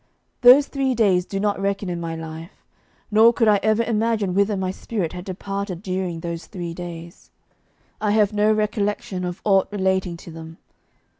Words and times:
Those 0.41 0.65
three 0.65 0.95
days 0.95 1.25
do 1.27 1.39
not 1.39 1.61
reckon 1.61 1.87
in 1.87 2.01
my 2.01 2.15
life, 2.15 2.65
nor 3.11 3.31
could 3.31 3.47
I 3.47 3.59
ever 3.61 3.83
imagine 3.83 4.33
whither 4.33 4.57
my 4.57 4.71
spirit 4.71 5.13
had 5.13 5.23
departed 5.25 5.83
during 5.83 6.21
those 6.21 6.47
three 6.47 6.73
days; 6.73 7.29
I 8.01 8.09
have 8.09 8.33
no 8.33 8.51
recollection 8.51 9.23
of 9.23 9.41
aught 9.45 9.67
relating 9.69 10.17
to 10.17 10.31
them. 10.31 10.57